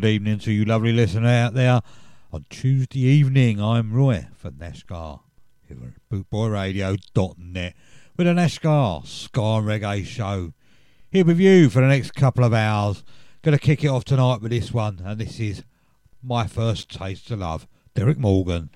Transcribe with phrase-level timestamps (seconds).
[0.00, 1.80] good evening to you lovely listener out there.
[2.32, 5.22] On Tuesday evening, I'm Roy for Nash Scar
[5.66, 7.74] here at bootboyradio.net
[8.16, 10.52] with a NASCAR and Reggae show.
[11.10, 13.02] Here with you for the next couple of hours.
[13.42, 15.64] Gonna kick it off tonight with this one, and this is
[16.22, 18.70] My First Taste of Love, Derrick Morgan.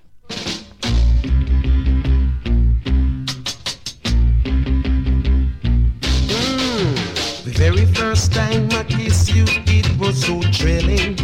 [7.71, 11.15] Very first time I kissed you, it was so thrilling.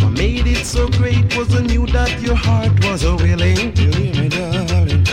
[0.00, 3.76] What made it so great was I knew that your heart was a willing.
[3.76, 5.06] Hear me, darling?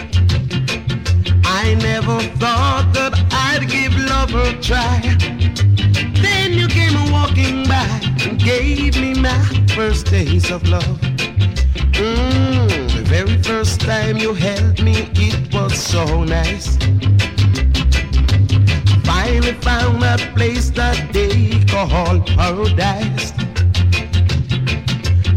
[1.45, 3.13] I never thought that
[3.47, 4.99] I'd give love a try.
[6.25, 7.87] Then you came walking by
[8.25, 9.39] and gave me my
[9.75, 10.97] first taste of love.
[12.01, 12.67] Mm,
[12.97, 16.75] the very first time you held me, it was so nice.
[19.05, 23.31] Finally found a place that they call paradise.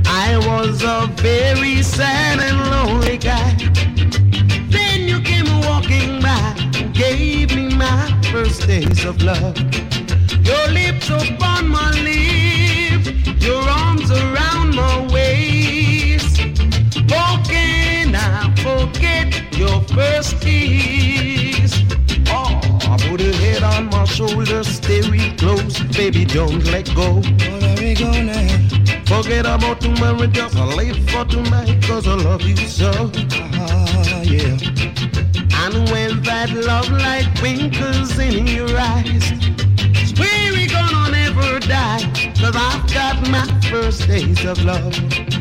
[0.06, 3.54] I was a very sad and lonely guy.
[4.70, 6.54] Then you came walking by,
[6.92, 9.56] gave me my first taste of love.
[10.44, 13.10] Your lips upon my lips,
[13.46, 15.07] your arms around my
[18.98, 21.84] Forget your first kiss?
[22.30, 22.60] Oh,
[22.90, 27.22] I put a head on my shoulder, stay real close, baby, don't let go.
[27.22, 28.58] Where we go now?
[29.06, 32.90] Forget about tomorrow, just live for tonight, cause I love you so.
[33.54, 34.58] Ah, yeah.
[35.62, 39.28] And when that love light twinkles in your eyes,
[40.10, 42.02] swear we gonna never die,
[42.36, 45.37] cause I've got my first days of love.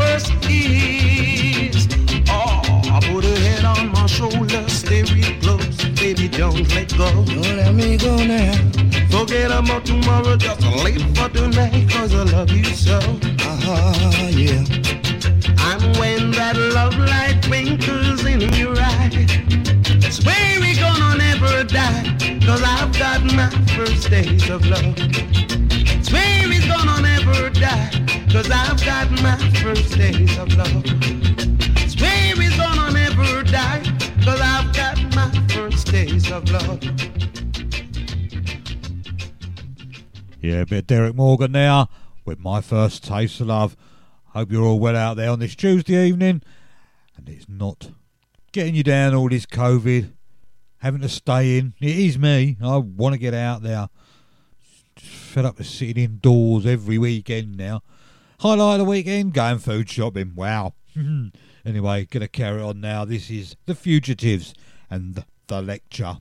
[0.00, 1.86] First kiss?
[2.28, 2.60] Oh,
[2.94, 7.08] I put her head on my shoulder, stay real close, baby, don't let go.
[7.24, 8.54] Don't let me go now.
[9.10, 12.98] Forget about tomorrow, just live for tonight, cause I love you so.
[13.42, 14.64] Ah, yeah.
[15.68, 19.30] And when that love light twinkles in your eyes,
[20.16, 25.29] Swear we gonna never die, cause I've got my first taste of love.
[28.52, 30.86] I've got my first taste of love.
[31.90, 33.82] Swear we gonna never die,
[34.24, 36.82] cause I've got my first taste of love.
[40.40, 41.86] Yeah, a bit Derrick Morgan there
[42.24, 43.76] with my first taste of love.
[44.26, 46.42] Hope you're all well out there on this Tuesday evening,
[47.16, 47.90] and it's not
[48.52, 50.12] getting you down all this COVID,
[50.78, 51.74] having to stay in.
[51.80, 52.56] It is me.
[52.62, 53.88] I want to get out there.
[54.96, 57.82] Just fed up with sitting indoors every weekend now.
[58.40, 60.32] Highlight of the weekend, going food shopping.
[60.34, 60.72] Wow.
[61.66, 63.04] anyway, gonna carry on now.
[63.04, 64.54] This is the Fugitives
[64.88, 66.16] and the lecture.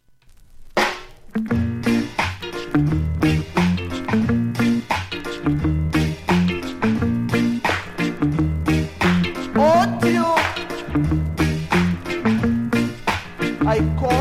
[13.65, 14.18] I caught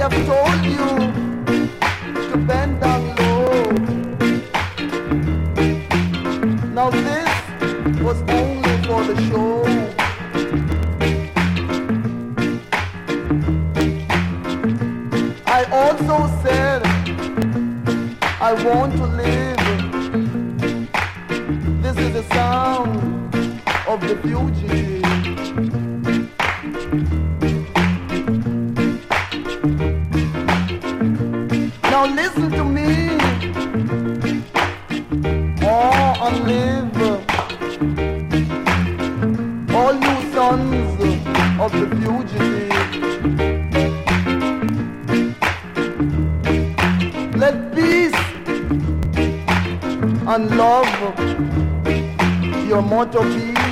[0.00, 0.78] have told you
[2.30, 3.70] to bend down low.
[6.72, 7.28] Now this
[8.00, 9.62] was only for the show.
[15.46, 16.80] I also said
[18.40, 19.58] I want to live.
[21.82, 23.30] This is the sound
[23.86, 24.99] of the future.
[32.00, 33.10] Now listen to me.
[35.60, 37.00] Oh, unlive.
[39.74, 40.98] All you sons
[41.60, 42.78] of the fugitive.
[47.36, 48.20] Let peace
[50.26, 50.88] and love
[52.66, 53.69] your motto be.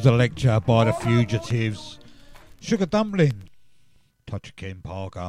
[0.00, 1.98] was a lecture by the fugitives.
[2.58, 3.50] Sugar Dumpling.
[4.26, 5.26] Touch of Ken Parker.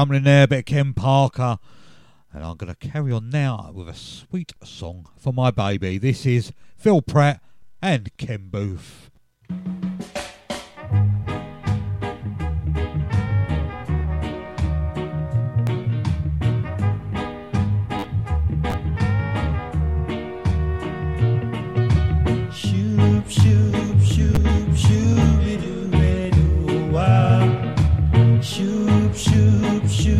[0.00, 1.58] Dumpling there, bit of Ken Parker.
[2.32, 5.98] And I'm going to carry on now with a sweet song for my baby.
[5.98, 7.39] This is Phil Pratt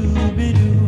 [0.00, 0.79] shoop, shooby-doo-wah.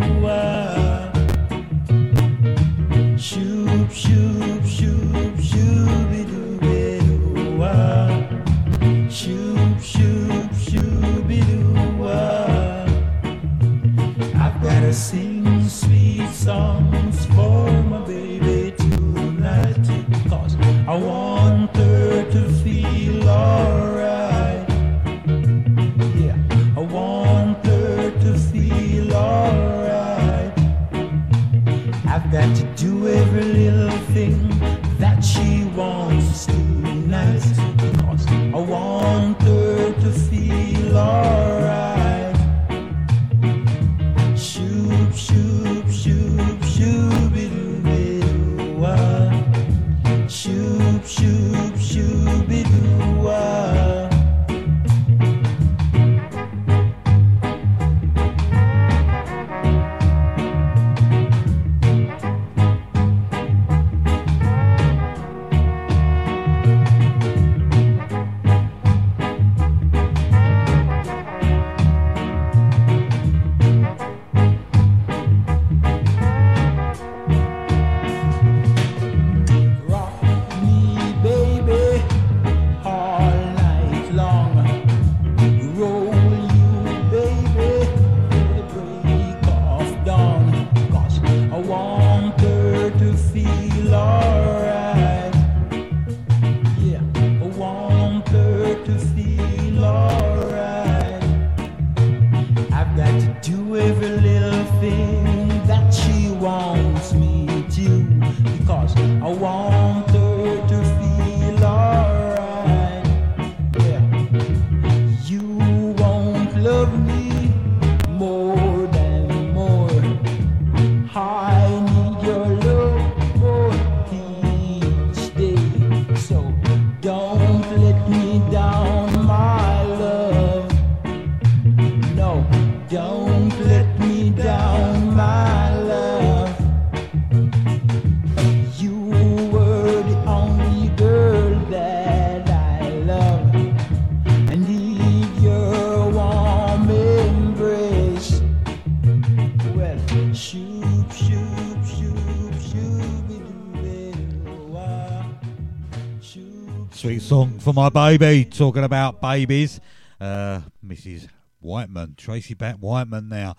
[157.72, 158.44] For my baby.
[158.44, 159.80] Talking about babies.
[160.20, 161.28] Uh, Mrs.
[161.60, 163.56] Whiteman, Tracy Bat Whiteman now.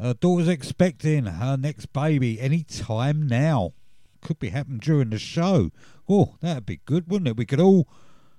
[0.00, 3.72] Her daughter's expecting her next baby any time now.
[4.20, 5.70] Could be happening during the show.
[6.08, 7.36] Oh, that'd be good, wouldn't it?
[7.36, 7.88] We could all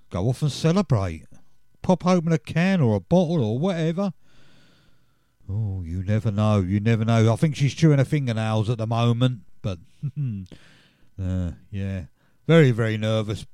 [0.09, 1.25] go off and celebrate.
[1.81, 4.13] Pop open a can or a bottle or whatever.
[5.49, 6.59] Oh, you never know.
[6.59, 7.31] You never know.
[7.31, 9.77] I think she's chewing her fingernails at the moment, but
[11.21, 12.05] uh, yeah,
[12.47, 13.45] very very nervous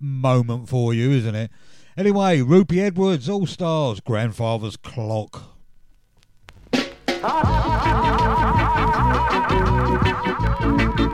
[0.00, 1.50] moment for you, isn't it?
[1.96, 5.44] Anyway, Rupie Edwards, All Stars, Grandfather's Clock.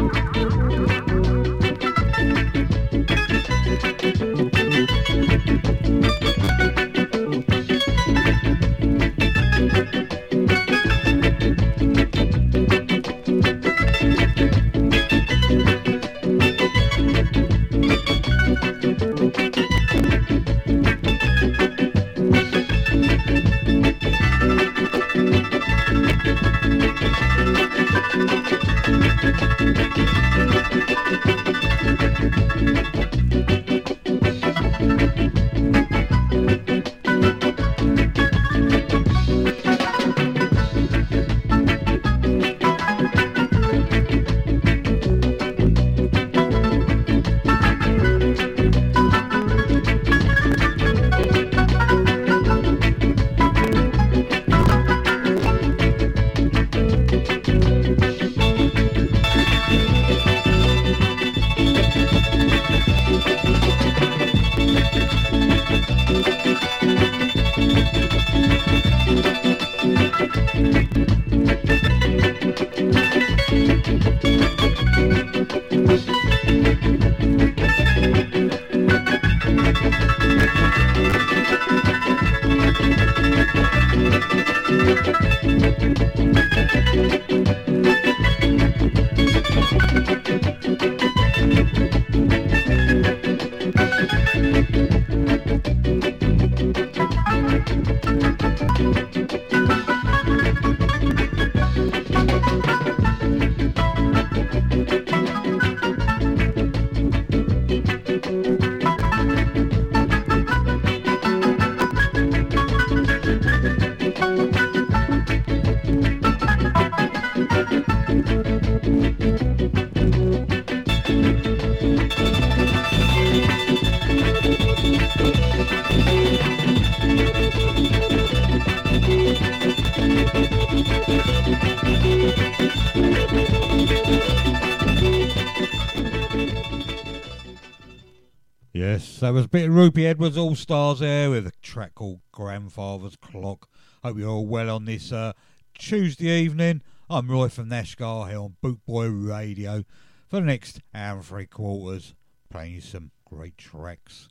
[139.22, 142.22] So that was a bit of Rupie Edwards All Stars there with a track called
[142.32, 143.68] Grandfather's Clock.
[144.02, 145.32] Hope you're all well on this uh,
[145.78, 146.82] Tuesday evening.
[147.08, 149.84] I'm Roy from Nash Scar here on Bootboy Radio
[150.28, 152.14] for the next hour and three quarters,
[152.50, 154.26] playing you some great tracks.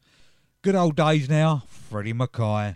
[0.62, 2.76] Good old days now, Freddie McKay.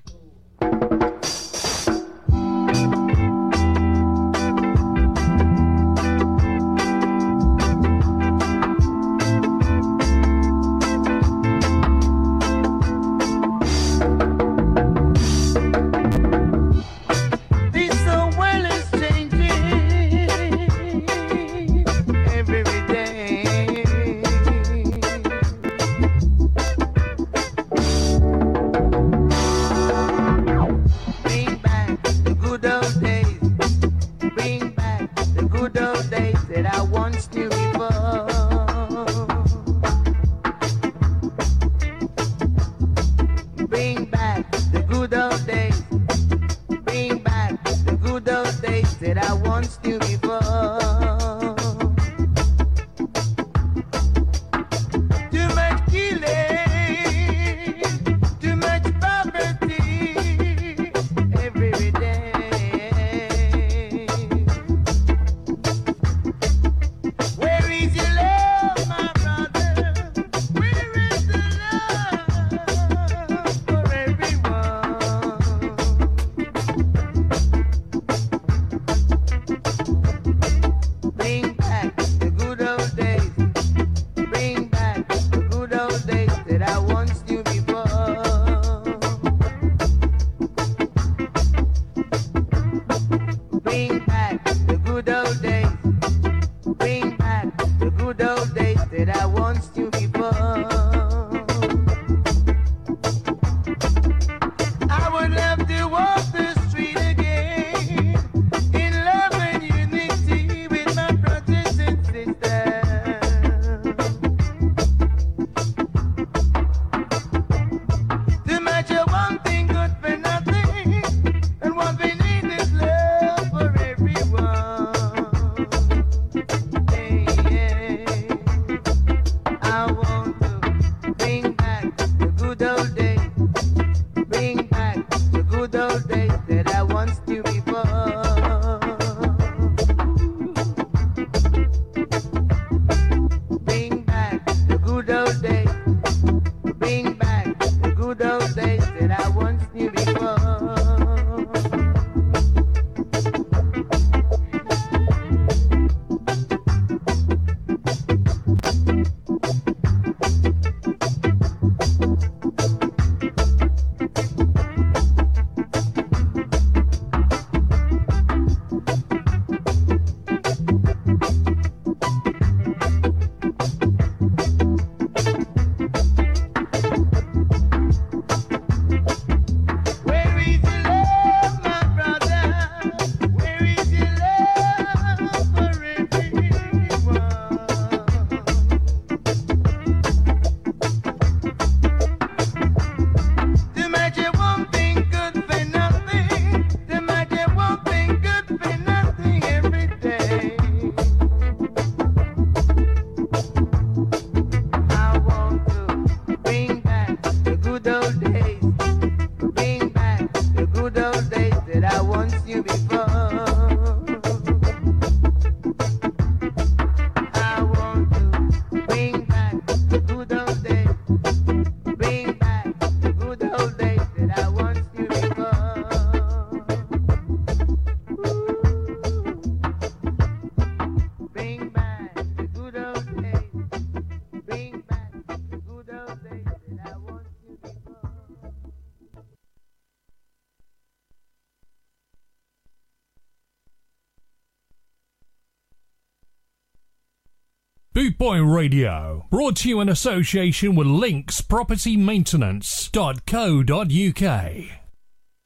[248.65, 249.27] Radio.
[249.29, 254.53] Brought to you in association with Links Property Maintenance.co.uk.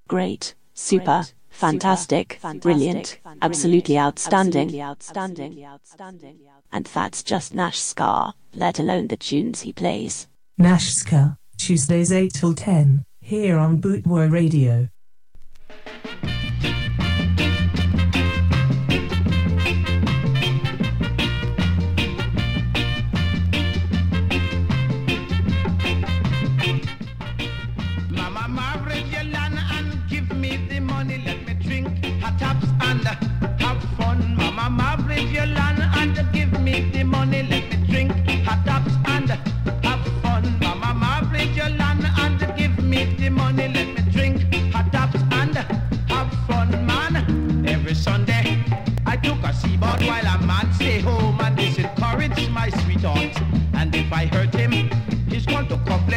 [0.08, 6.40] Great, super, fantastic, brilliant, absolutely outstanding, outstanding, outstanding.
[6.72, 10.30] And that's just Nash Scar, let alone the tunes he plays.
[10.58, 14.88] Nash Scar, Tuesdays 8 till 10, here on Bootboy Radio.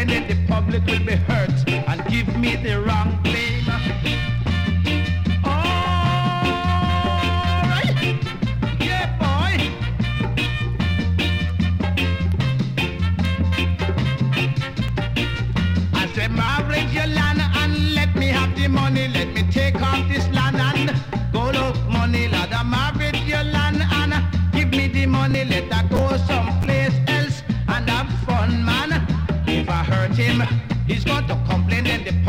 [0.02, 3.11] Complain the public will be hurt and give me the wrong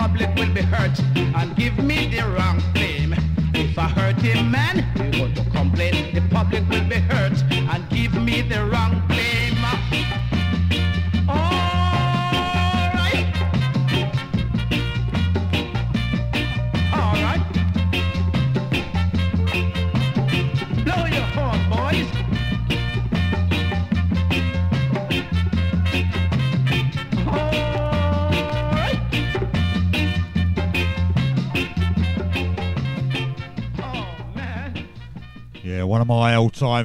[0.04, 1.13] public will be hurt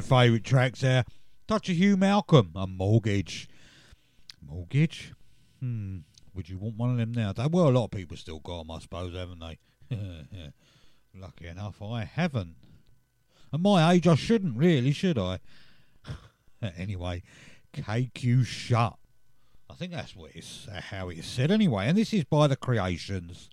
[0.08, 1.04] favourite tracks there.
[1.46, 3.48] Touch of Hugh Malcolm, a mortgage.
[4.40, 5.12] Mortgage?
[5.60, 5.98] Hmm.
[6.34, 7.34] Would you want one of them now?
[7.48, 9.58] Well, a lot of people still got them, I suppose, haven't they?
[11.14, 12.54] Lucky enough, I haven't.
[13.52, 15.40] At my age, I shouldn't really, should I?
[16.78, 17.22] anyway,
[17.74, 18.96] KQ Shut.
[19.70, 23.50] I think that's what it's how it's said anyway, and this is by the Creations.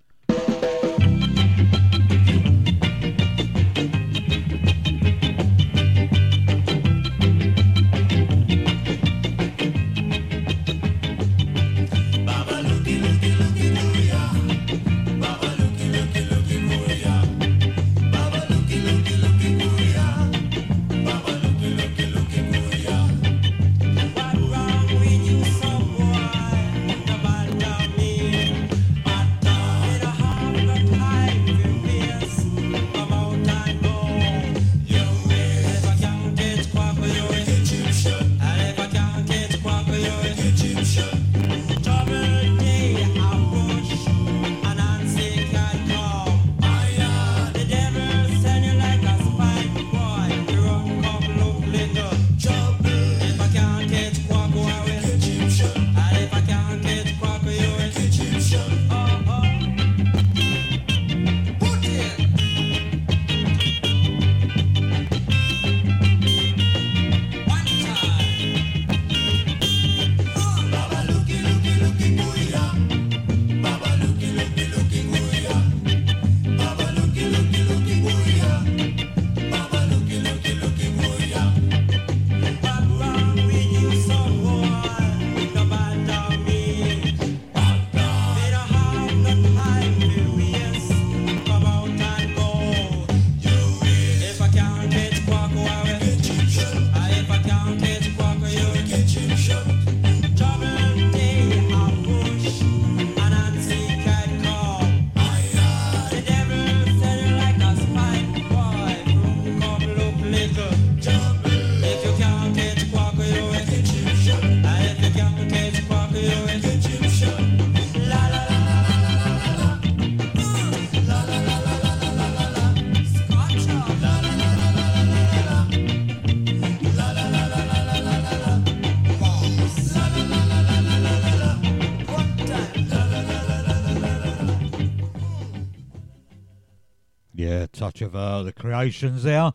[137.38, 139.52] Yeah, touch of uh, the creations there.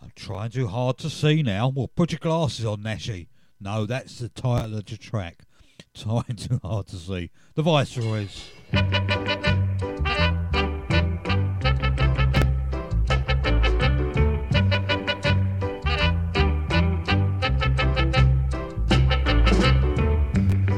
[0.00, 1.66] I'm trying too hard to see now.
[1.68, 3.28] Well, put your glasses on, Nashi.
[3.60, 5.38] No, that's the title of the track.
[5.94, 7.30] Trying too hard to see.
[7.54, 8.50] The Viceroys.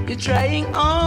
[0.09, 1.04] You're trying on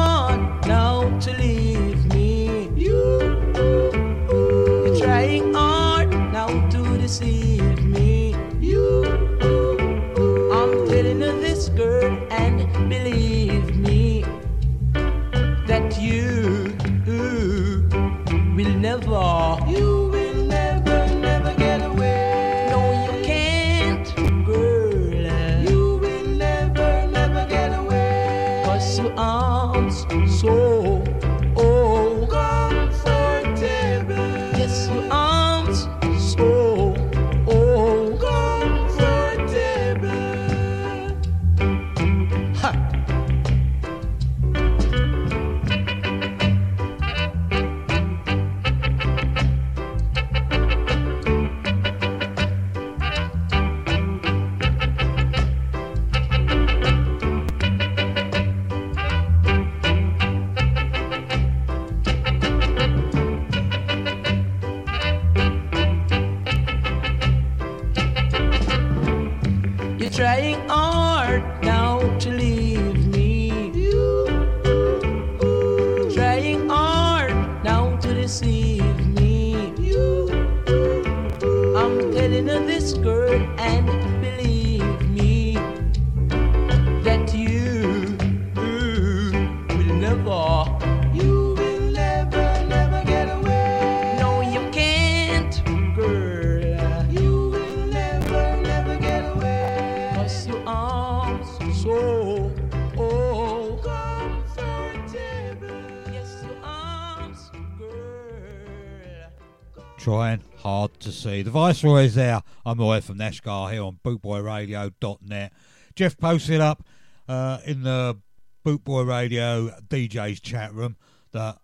[111.28, 112.42] The Viceroy's there.
[112.66, 115.52] I'm away from Nash Scar here on bootboyradio.net.
[115.94, 116.86] Jeff posted up
[117.28, 118.18] uh, in the
[118.66, 120.96] Bootboy Radio DJ's chat room
[121.34, 121.58] that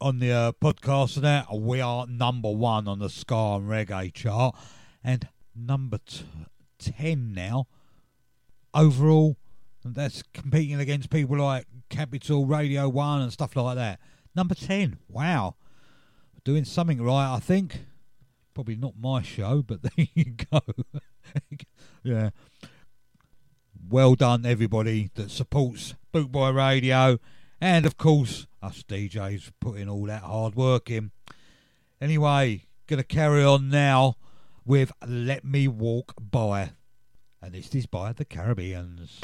[0.00, 4.14] on the uh, podcast and that we are number one on the ska and reggae
[4.14, 4.54] chart
[5.02, 6.24] and number t-
[6.78, 7.66] 10 now
[8.72, 9.36] overall.
[9.82, 13.98] And that's competing against people like Capital Radio 1 and stuff like that.
[14.36, 15.56] Number 10 wow.
[16.44, 17.80] Doing something right I think
[18.60, 20.60] probably not my show but there you go
[22.02, 22.28] yeah
[23.88, 27.18] well done everybody that supports Bootboy Radio
[27.58, 31.10] and of course us DJs putting all that hard work in.
[32.02, 34.16] Anyway, gonna carry on now
[34.66, 36.72] with Let Me Walk By.
[37.40, 39.20] And this is by the Caribbeans.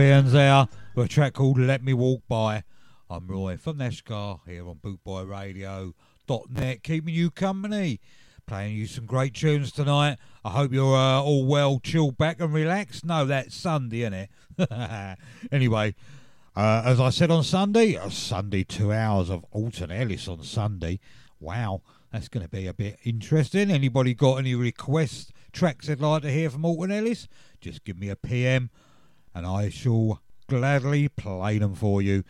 [0.00, 2.64] Caribbeans there with a track called Let Me Walk By.
[3.10, 8.00] I'm Roy from Nash Scar here on bootboyradio.net, keeping you company,
[8.46, 10.16] playing you some great tunes tonight.
[10.42, 13.04] I hope you're uh, all well, chilled back and relaxed.
[13.04, 14.30] No, that's Sunday, isn't it?
[15.52, 15.94] anyway,
[16.56, 20.98] uh, as I said on Sunday, uh, Sunday two hours of Alton Ellis on Sunday.
[21.40, 23.70] Wow, that's going to be a bit interesting.
[23.70, 27.28] Anybody got any requests, tracks they'd like to hear from Alton Ellis?
[27.60, 28.70] Just give me a PM
[29.34, 32.24] and I shall gladly play them for you.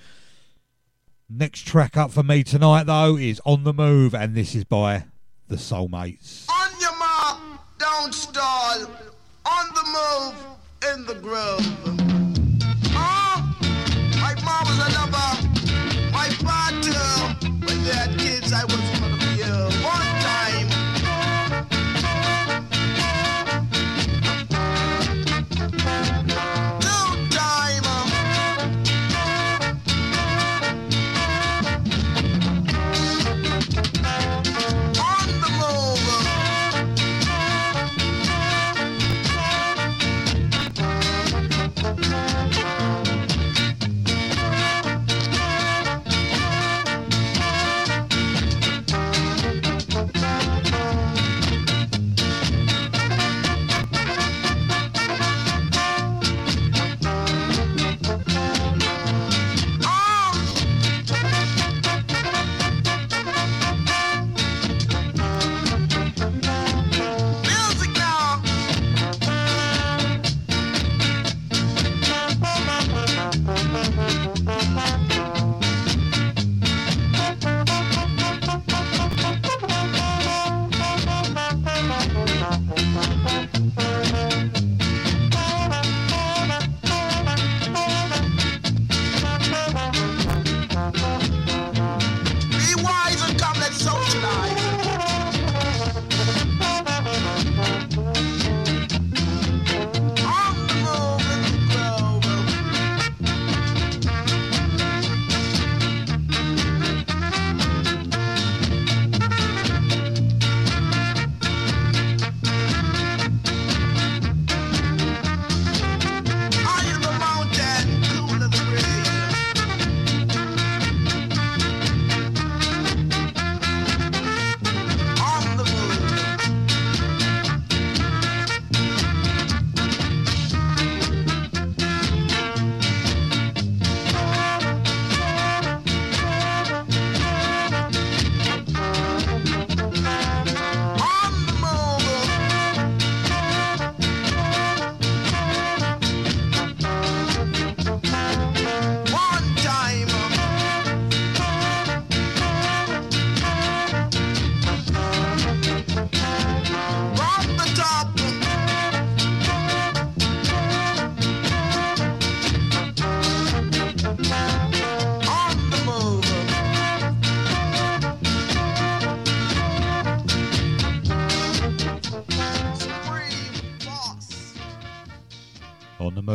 [1.29, 5.05] Next track up for me tonight, though, is On the Move, and this is by
[5.49, 6.49] the Soulmates.
[6.51, 7.39] On your mark,
[7.79, 8.83] don't stall.
[9.47, 10.35] On the move,
[10.93, 11.67] in the groove.
[12.93, 13.57] Oh,
[14.21, 16.11] my mom was a lover.
[16.13, 18.90] My father, when they had kids, I was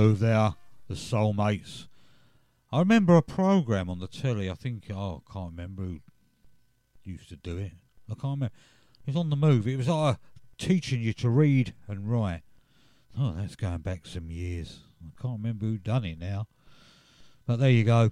[0.05, 0.53] Move there,
[0.87, 1.87] the Soulmates.
[2.71, 4.51] I remember a program on the telly.
[4.51, 5.99] I think oh, I can't remember who
[7.03, 7.71] used to do it.
[8.07, 8.53] I can't remember.
[9.03, 9.67] It was on the move.
[9.67, 10.17] It was like uh,
[10.59, 12.43] teaching you to read and write.
[13.19, 14.81] Oh, that's going back some years.
[15.01, 16.45] I can't remember who done it now.
[17.47, 18.11] But there you go.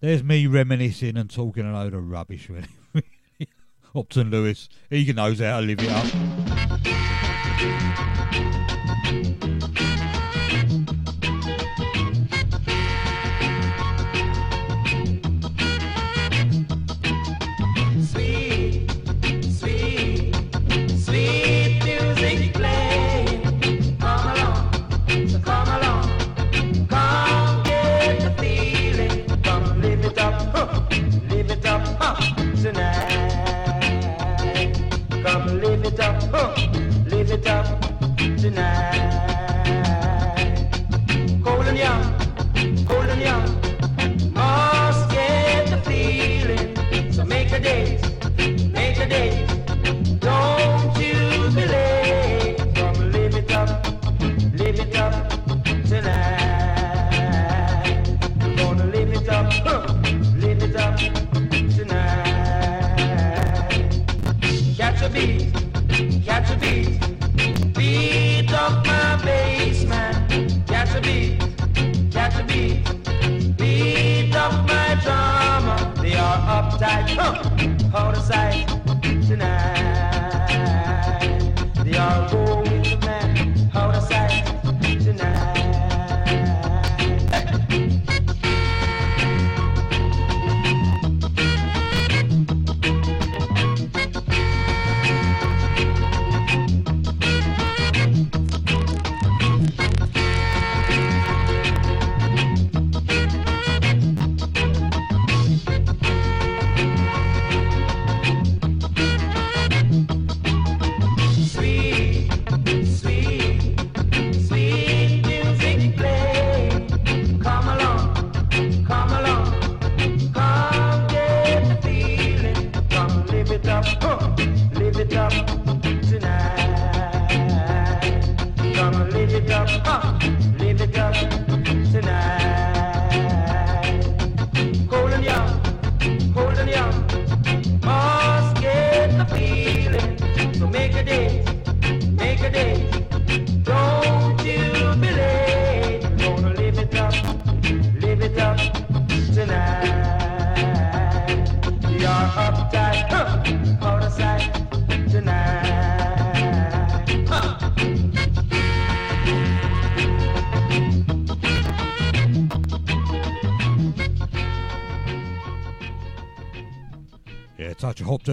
[0.00, 2.50] There's me reminiscing and talking a load of rubbish.
[2.50, 2.68] Really.
[3.94, 5.88] Hopeton Lewis, he knows how to live it
[9.32, 9.41] up.
[36.02, 36.61] Up, huh,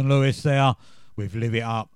[0.10, 0.76] Lewis there
[1.16, 1.92] with Live It Up.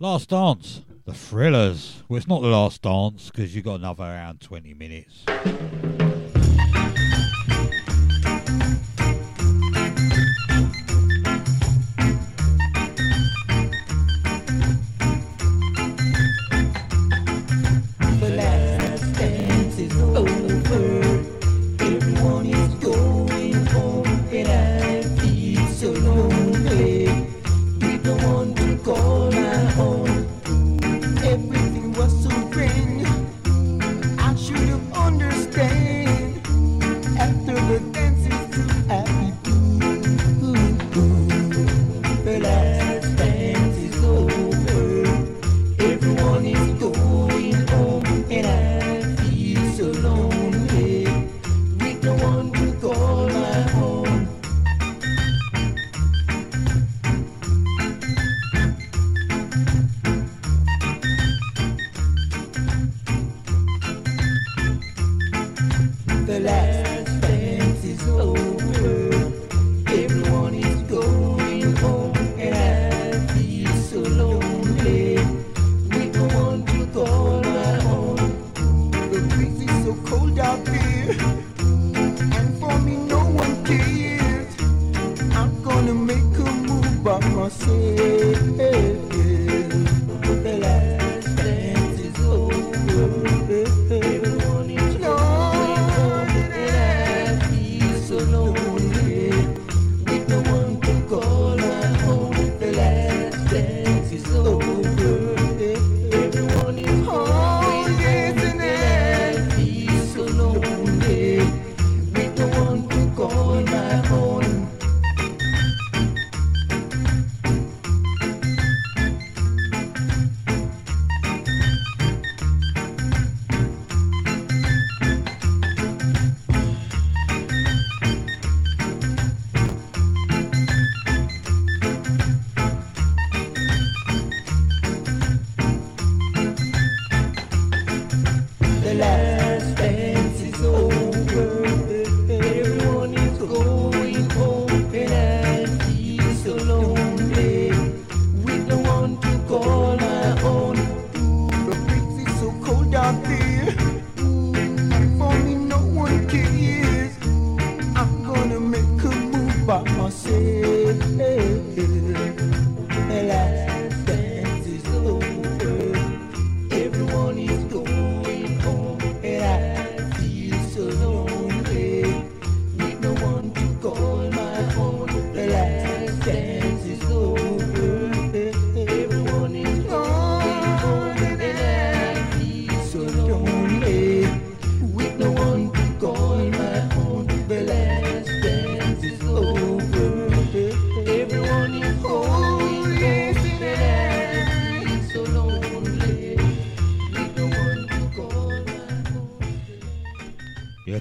[0.00, 2.02] Last Dance, The Thrillers.
[2.08, 4.73] Well, it's not the last dance because you've got another around 20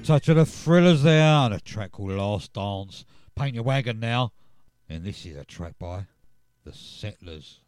[0.04, 3.06] touch of the thrillers there, and a track called Last Dance.
[3.36, 4.34] Paint Your Wagon now.
[4.89, 6.08] And this is a track by
[6.66, 7.62] The Settlers.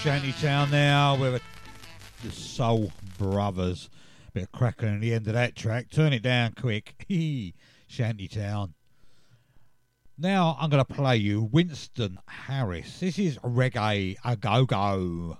[0.00, 1.40] Such a shanty town now with a,
[2.24, 3.90] the Soul Brothers.
[4.32, 5.90] Bit of crackling at the end of that track.
[5.90, 7.06] Turn it down quick.
[7.86, 8.72] shanty town.
[10.16, 13.00] Now I'm going to play you Winston Harris.
[13.00, 15.36] This is Reggae A Go Go.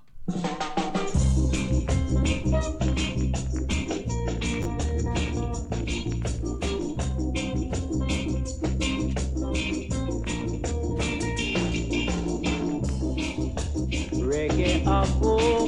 [15.22, 15.59] oh.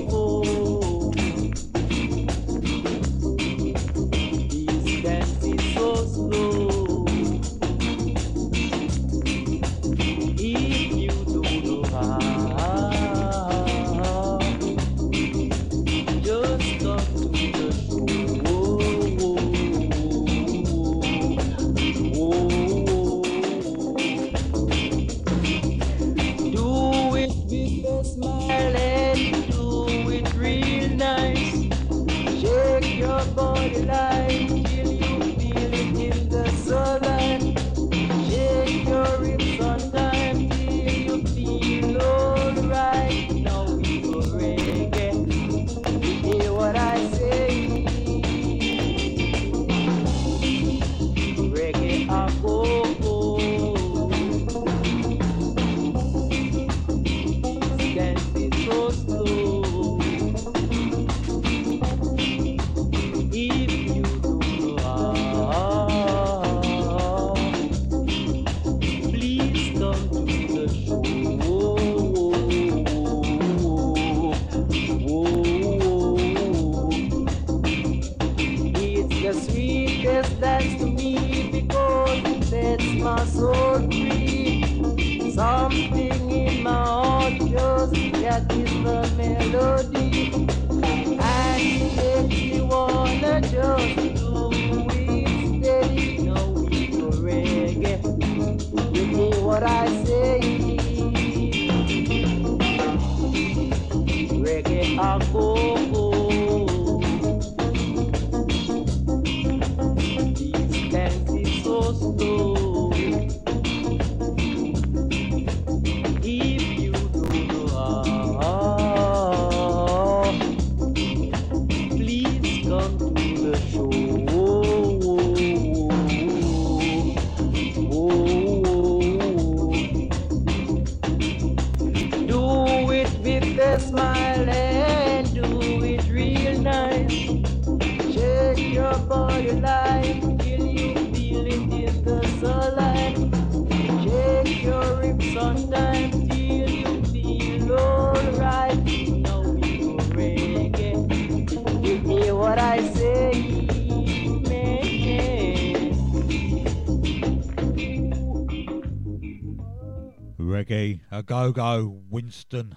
[161.53, 162.77] Togo Winston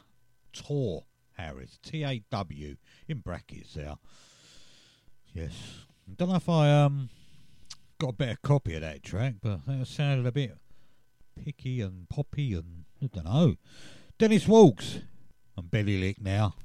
[0.52, 1.06] Tor
[1.38, 2.76] Harris, T A W,
[3.08, 3.96] in brackets there.
[5.34, 5.86] Yes.
[6.14, 7.10] Don't know if I um
[8.00, 10.58] got a better copy of that track, but that sounded a bit
[11.42, 13.56] picky and poppy and I don't know.
[14.18, 15.00] Dennis Walks
[15.56, 16.56] and Belly Lick now.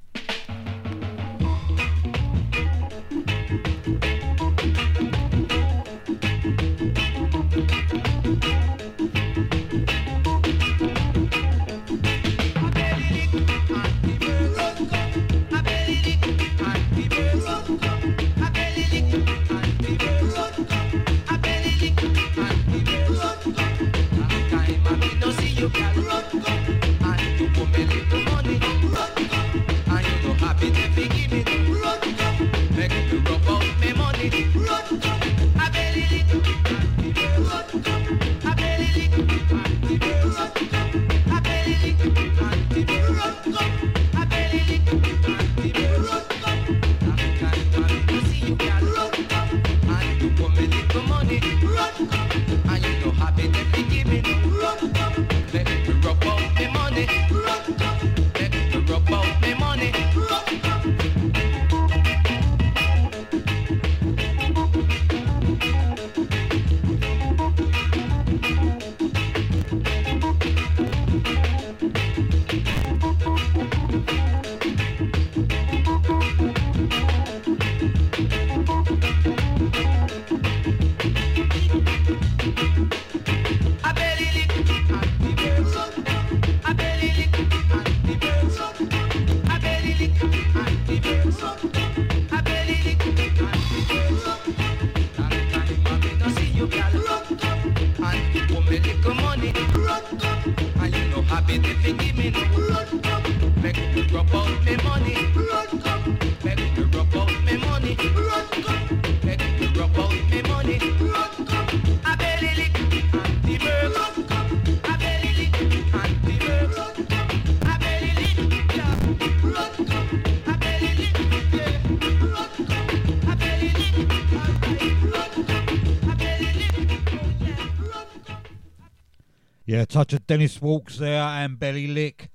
[129.91, 132.31] touch of Dennis Walks there and Belly Lick.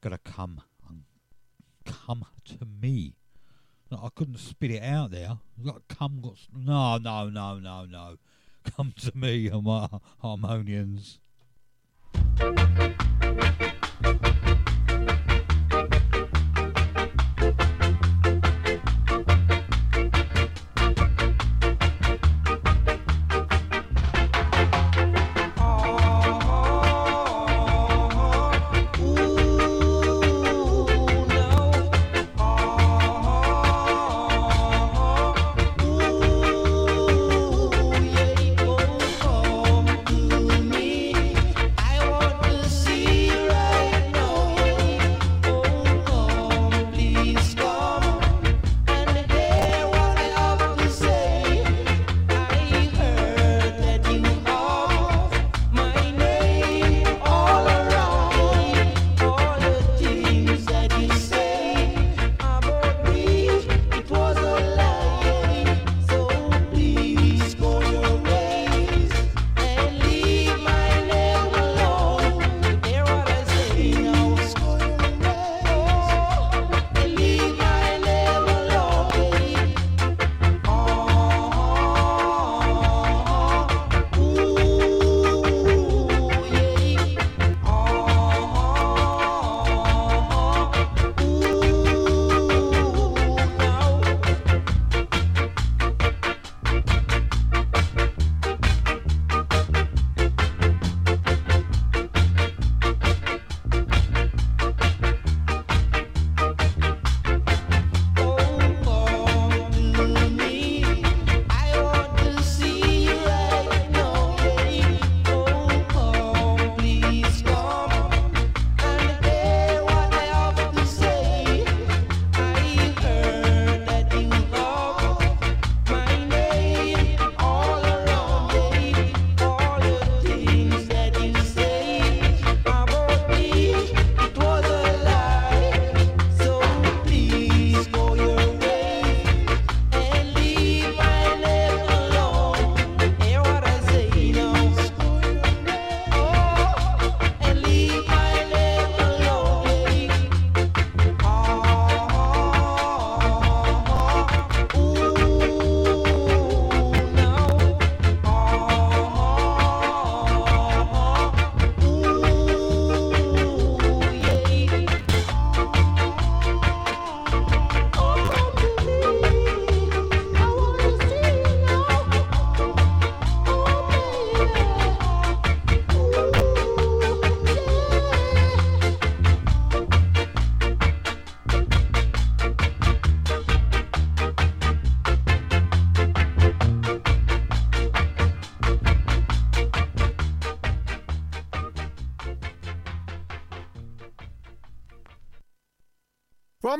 [0.00, 1.04] Gotta come, um,
[1.84, 3.16] come to me.
[3.90, 5.38] No, I couldn't spit it out there.
[5.62, 8.16] Like come, got no, no, no, no, no.
[8.64, 11.20] Come to me, um, harmonians.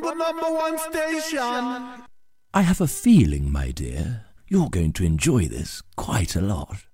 [0.07, 2.05] the number one station.
[2.55, 6.85] I have a feeling, my dear, you're going to enjoy this quite a lot.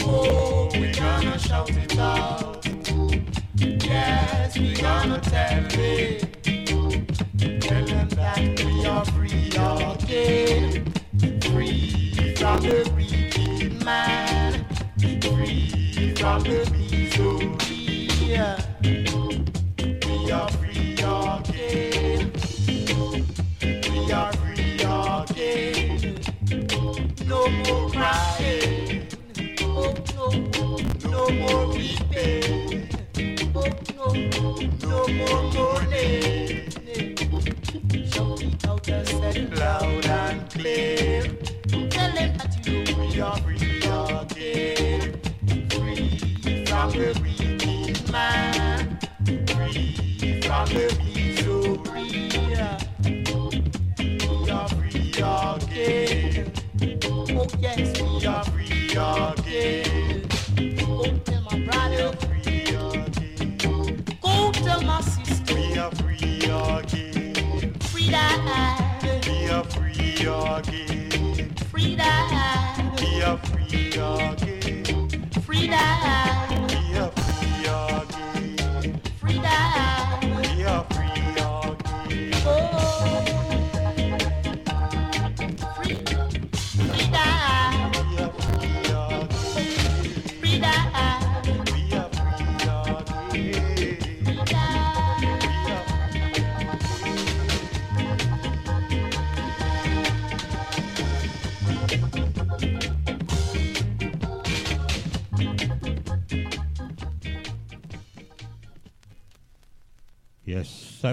[0.00, 2.64] Oh, we're gonna shout it out.
[3.56, 5.97] Yes, we're gonna tell it.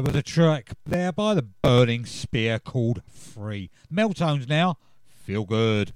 [0.06, 3.72] Was a track there by the Burning Spear called Free.
[3.91, 4.78] Meltones now,
[5.24, 5.93] feel good.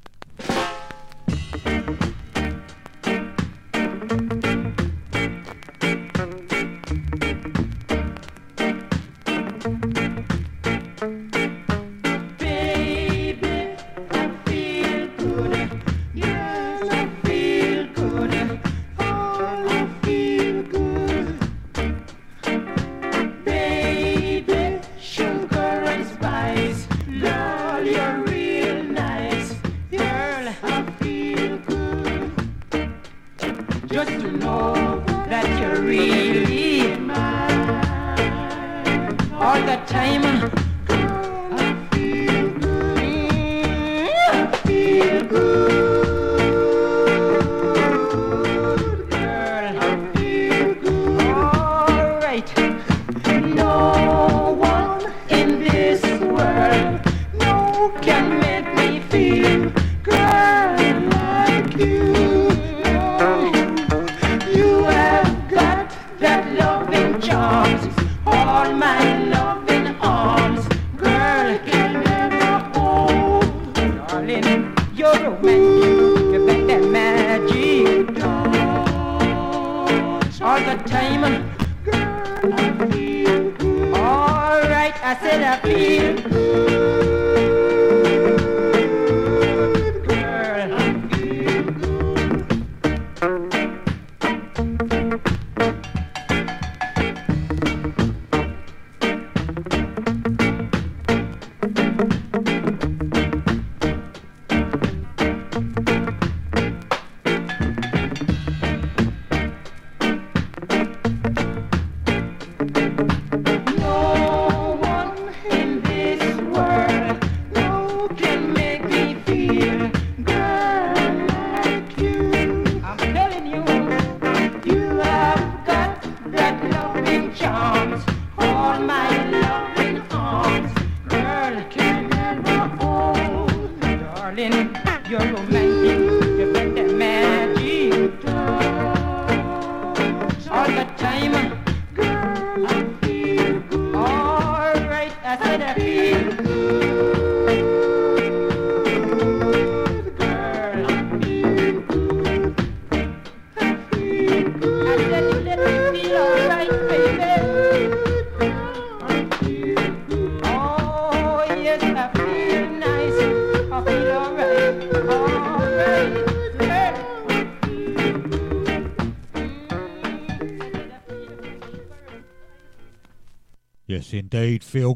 [128.87, 129.08] My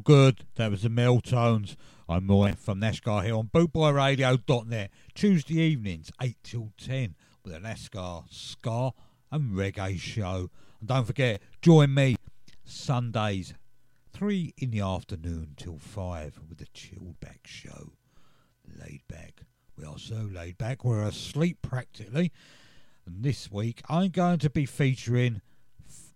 [0.03, 0.45] good.
[0.55, 1.75] That was the Meltones.
[2.09, 4.91] I'm Roy from Nash Scar here on bootboyradio.net.
[5.15, 8.91] Tuesday evenings, 8 till 10, with a Nash Scar, Ska
[9.31, 10.49] and Reggae show.
[10.79, 12.17] And don't forget, join me
[12.65, 13.53] Sundays,
[14.11, 17.93] 3 in the afternoon till 5, with the Chilled Back show.
[18.77, 19.43] Laid back.
[19.77, 22.31] We are so laid back, we're asleep practically.
[23.05, 25.41] And this week, I'm going to be featuring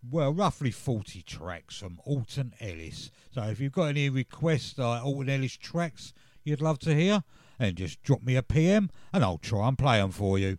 [0.10, 3.12] well, roughly 40 tracks from Alton Ellis.
[3.38, 6.12] So if you've got any requests, uh, Alton Ellis tracks
[6.44, 7.24] you'd love to hear,
[7.60, 10.58] then just drop me a PM and I'll try and play them for you.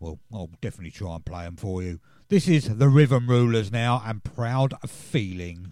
[0.00, 2.00] Well, I'll definitely try and play them for you.
[2.30, 5.70] This is the Rhythm Rulers now and Proud Feeling.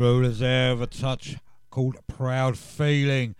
[0.00, 1.36] Rulers there of a touch
[1.68, 3.34] called Proud Feeling.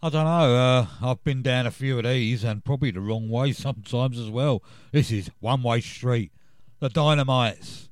[0.00, 3.28] I don't know, uh, I've been down a few of these and probably the wrong
[3.28, 4.62] way sometimes as well.
[4.92, 6.30] This is One Way Street,
[6.78, 7.89] the Dynamites.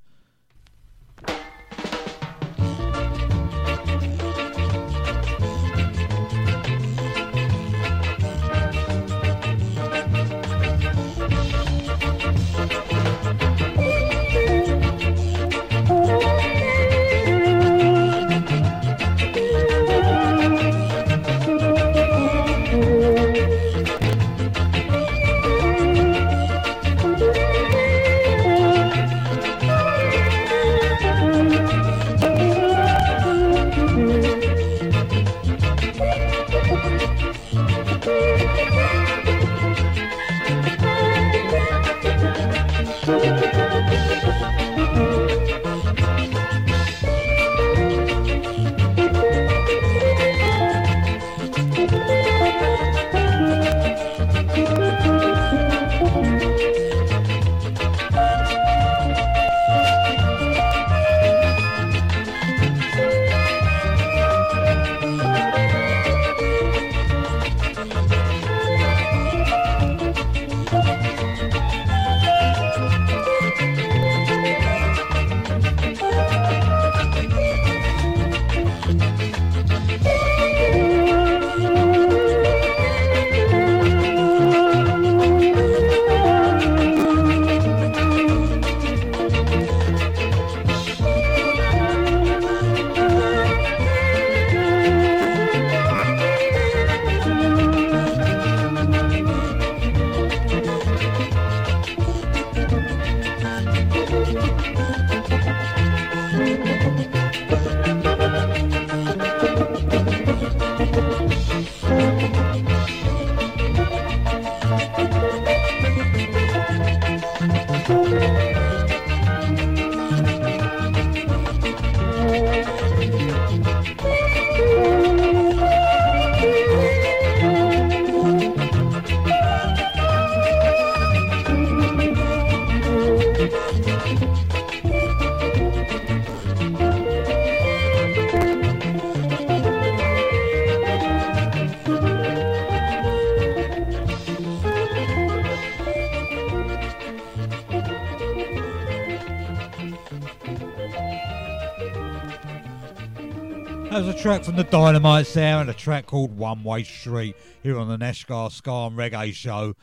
[154.20, 157.96] Track from the Dynamites there and a track called One Way Street here on the
[157.96, 159.74] Nash Scar Ska and Reggae Show.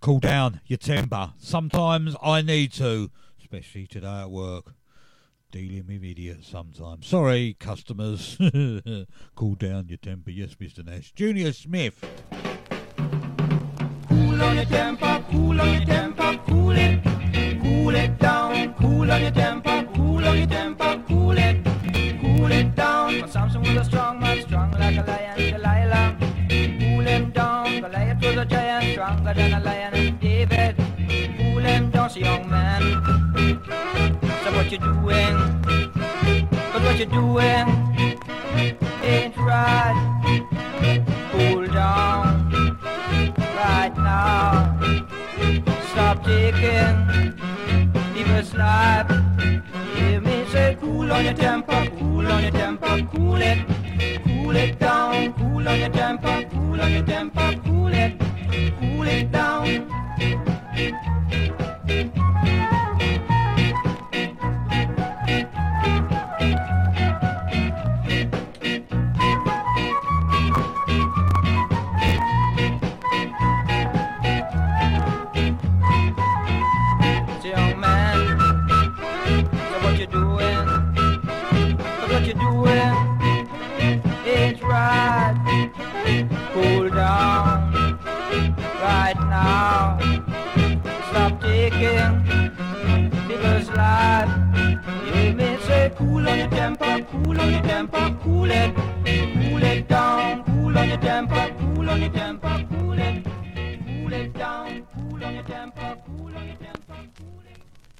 [0.00, 1.34] Cool down your temper.
[1.38, 4.72] Sometimes I need to, especially today at work.
[5.50, 7.06] Dealing with idiots sometimes.
[7.06, 8.38] Sorry, customers.
[9.36, 10.30] cool down your temper.
[10.30, 10.82] Yes, Mr.
[10.82, 11.12] Nash.
[11.12, 12.02] Junior Smith.
[14.08, 17.02] Cool on your temper, cool on your temper, cool it,
[17.62, 18.74] cool it down.
[18.74, 20.67] Cool on your temper, cool on your temper,
[34.68, 35.62] what you doing?
[36.72, 37.66] But what you doing
[39.02, 39.96] ain't right.
[41.32, 42.44] Cool down
[43.56, 44.78] right now.
[45.92, 47.32] Stop taking
[48.12, 49.08] people's life.
[49.96, 53.66] Hear me say, cool on your temper, cool on your temper, cool it,
[54.26, 55.32] cool it down.
[55.32, 58.20] Cool on your temper, cool on your temper, cool it,
[58.80, 59.57] cool it down.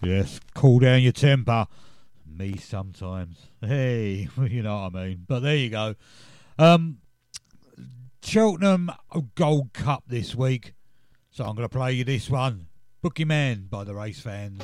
[0.08, 1.66] Yes, cool down your temper.
[2.26, 3.48] Me sometimes.
[3.60, 5.24] Hey, you know what I mean.
[5.28, 5.96] But there you go.
[6.58, 7.00] Um,
[8.22, 8.90] Cheltenham
[9.34, 10.72] Gold Cup this week.
[11.30, 12.68] So I'm going to play you this one.
[13.02, 14.62] Bookie Man by the race fans.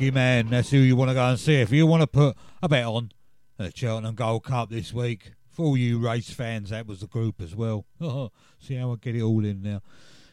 [0.00, 1.56] Lucky man, that's who you want to go and see.
[1.56, 3.12] If you want to put a bet on
[3.58, 7.42] the Cheltenham Gold Cup this week, for all you race fans, that was the group
[7.42, 7.84] as well.
[8.58, 9.82] see how I get it all in now.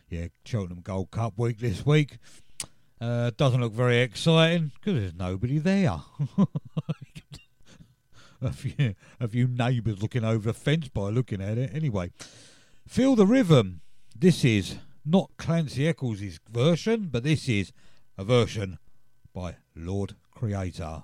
[0.10, 2.18] Yeah, Cheltenham Gold Cup week this week.
[3.02, 6.00] Uh, doesn't look very exciting because there's nobody there.
[8.42, 11.72] a few, a few neighbours looking over the fence by looking at it.
[11.74, 12.12] Anyway,
[12.88, 13.82] feel the rhythm.
[14.18, 17.74] This is not Clancy Eccles' version, but this is
[18.18, 18.80] a version
[19.38, 21.04] by Lord Creator.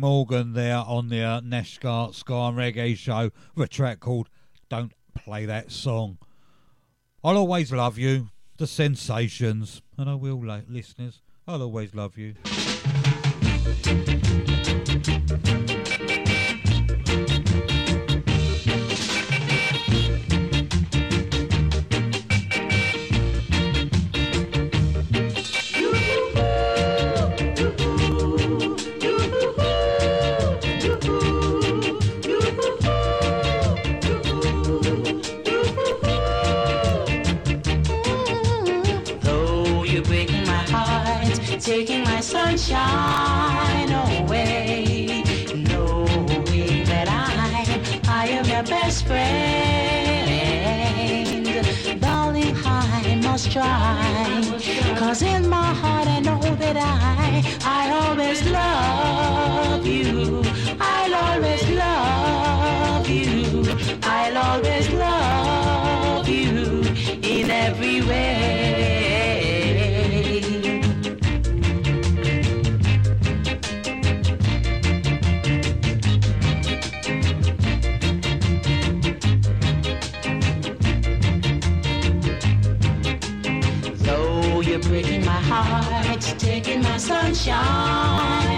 [0.00, 4.30] Morgan there on the uh, Ska and Reggae show with a track called
[4.70, 6.16] Don't Play That Song.
[7.22, 11.20] I'll always love you, the sensations, and I will, la- listeners.
[11.46, 12.34] I'll always love you.
[43.20, 43.92] Sunshine
[44.22, 45.22] away,
[45.54, 50.40] knowing that I, I am your best friend.
[52.00, 54.42] Darling, I must try,
[54.98, 59.99] cause in my heart I know that I, I always love you.
[87.40, 88.49] Sunshine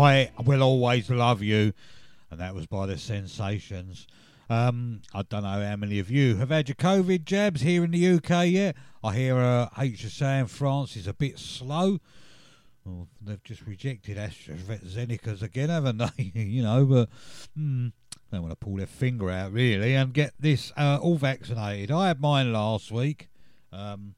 [0.00, 1.72] I will always love you.
[2.30, 4.06] And that was by the Sensations.
[4.48, 7.90] Um, I don't know how many of you have had your COVID jabs here in
[7.90, 8.76] the UK yet.
[9.02, 11.98] I hear uh, HSA in France is a bit slow.
[12.84, 16.32] Well, they've just rejected AstraZeneca's again, haven't they?
[16.34, 17.08] you know, but
[17.56, 17.88] hmm,
[18.30, 21.90] they want to pull their finger out really and get this uh, all vaccinated.
[21.90, 23.28] I had mine last week.
[23.72, 24.14] Um,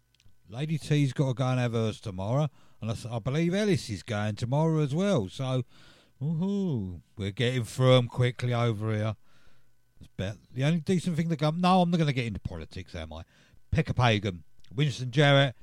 [0.50, 2.48] Lady T's got to go and have hers tomorrow,
[2.80, 5.28] and I, I believe Ellis is going tomorrow as well.
[5.28, 5.64] So,
[6.22, 9.16] woohoo, we're getting through 'em quickly over here.
[10.00, 11.60] It's bet the only decent thing to come.
[11.60, 13.22] No, I'm not going to get into politics, am I?
[13.70, 14.44] Pick a Pagan,
[14.74, 15.54] Winston Jarrett,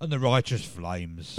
[0.00, 1.38] and the Righteous Flames.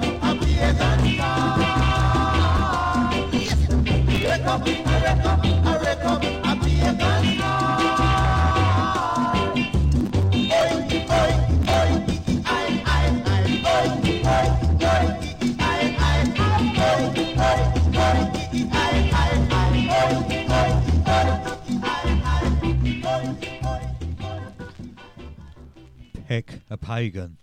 [26.91, 27.37] Pagan,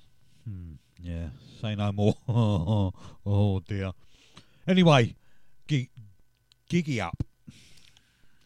[0.45, 1.29] Hmm, yeah,
[1.63, 2.13] say no more.
[2.29, 3.93] oh dear.
[4.67, 5.15] Anyway,
[5.67, 5.89] gig,
[6.69, 7.25] giggy up.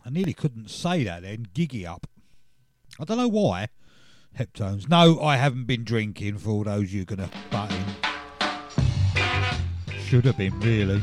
[0.06, 1.48] I nearly couldn't say that then.
[1.54, 2.06] Giggy up.
[3.00, 3.66] I don't know why.
[4.38, 4.88] Heptones.
[4.88, 7.84] No, I haven't been drinking for all those you're going to butt in.
[10.04, 11.02] Should have been, really.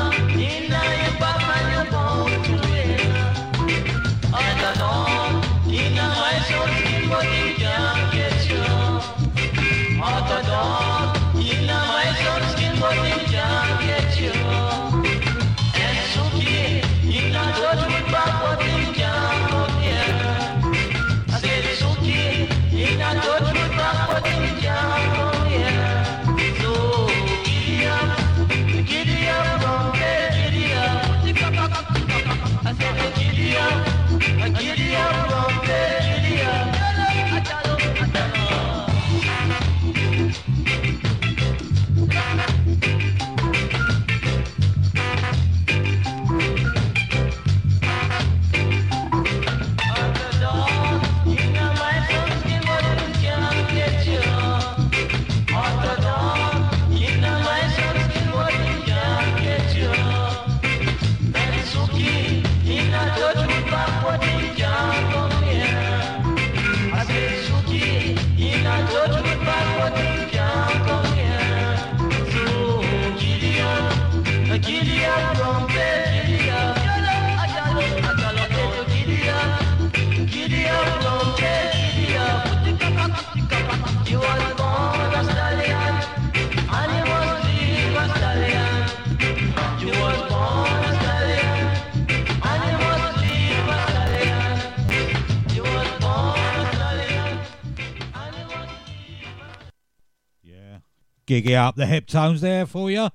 [101.31, 103.07] Giggy up the Heptones there for you.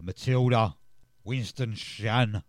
[0.00, 0.76] Matilda,
[1.24, 2.44] Winston Shand.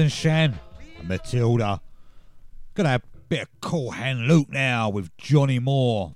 [0.00, 0.58] and Shand
[0.98, 1.80] and Matilda.
[2.74, 6.14] Gonna have a bit of cool hand Luke now with Johnny Moore.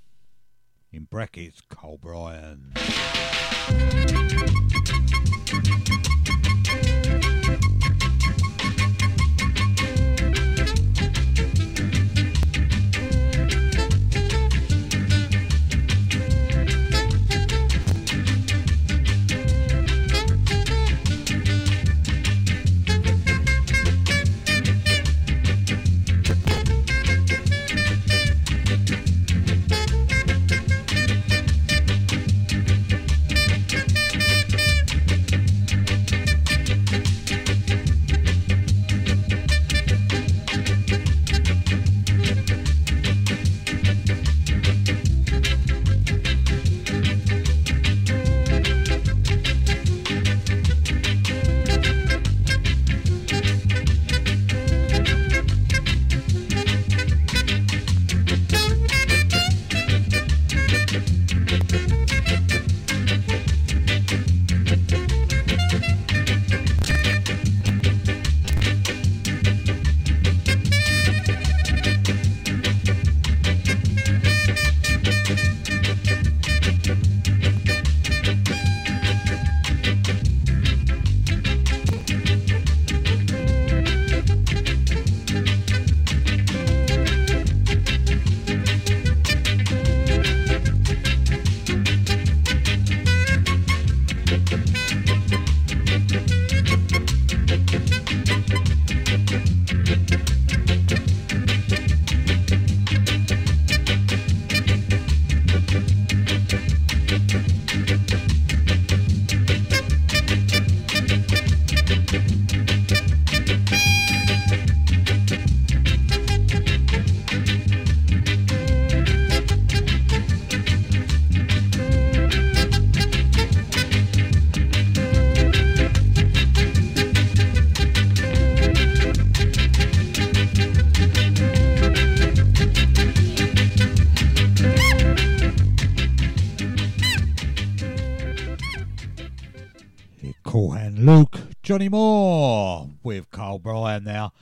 [141.75, 144.33] Johnny Moore with Carl Bryan now.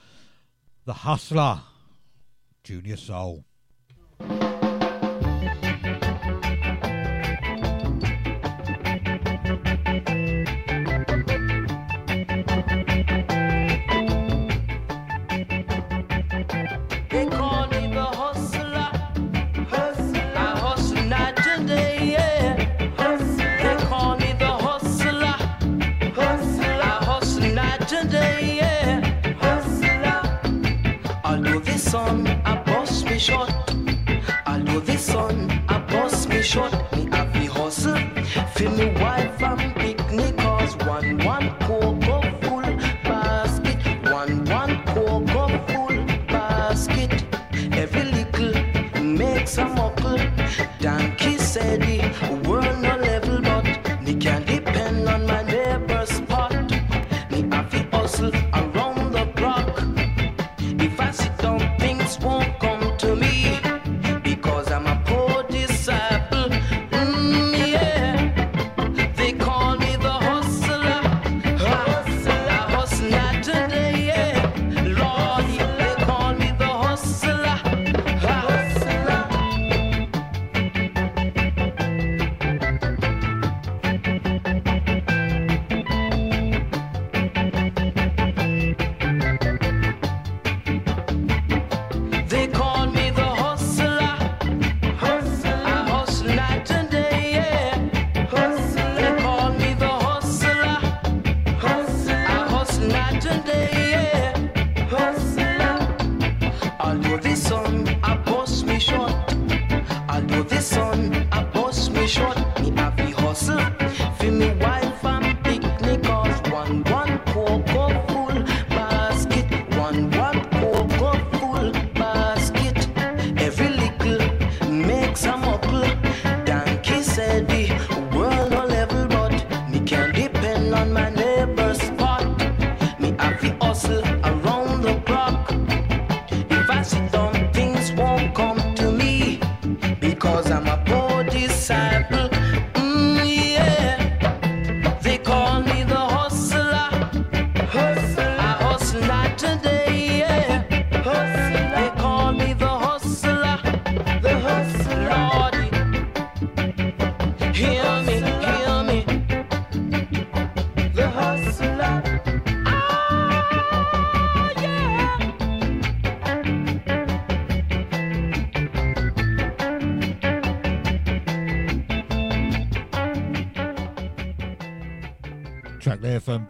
[0.85, 1.63] The Hustler,
[2.63, 3.47] Junior Soul.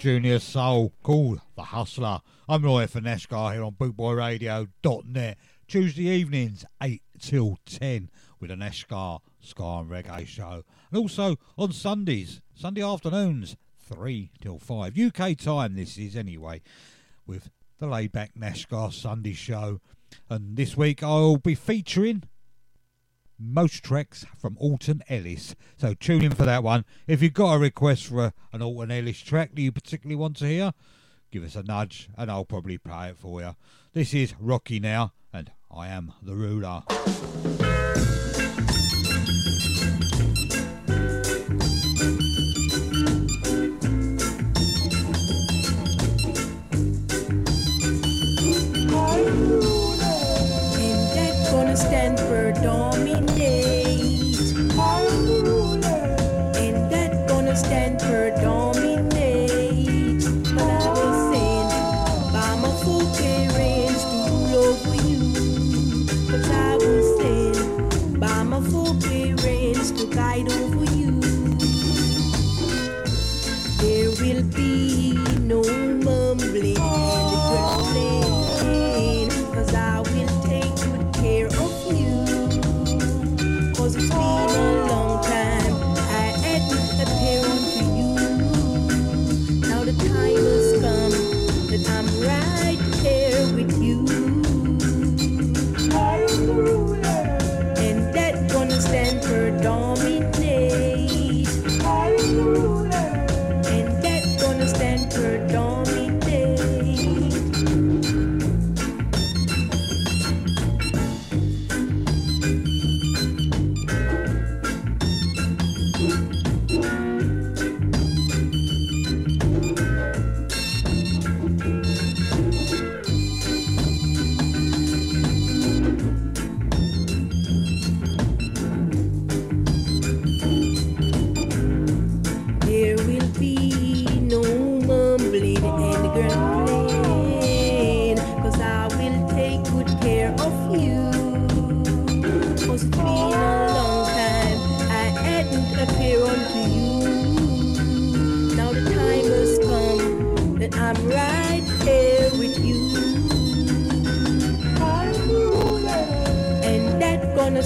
[0.02, 2.22] Junior Soul called The Hustler.
[2.48, 5.38] I'm Roy for Nash Scar here on bootboyradio.net.
[5.68, 8.10] Tuesday evenings, 8 till 10,
[8.40, 10.64] with a Neshgar Scar and Reggae show.
[10.90, 14.98] And also on Sundays, Sunday afternoons, 3 till 5.
[14.98, 16.62] UK time, this is anyway,
[17.24, 19.78] with the laid back Nash Scar Sunday show.
[20.28, 22.24] And this week I'll be featuring
[23.38, 25.54] most tracks from Alton Ellis.
[25.76, 26.84] So tune in for that one.
[27.06, 30.36] If you've got a request for a, an Alton Ellis track that you particularly want
[30.38, 30.72] to hear,
[31.30, 33.56] give us a nudge and I'll probably play it for you.
[33.92, 36.82] This is Rocky now, and I am the ruler.